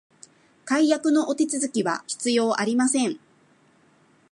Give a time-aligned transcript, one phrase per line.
[0.65, 3.19] 解約のお手続きは必要ありません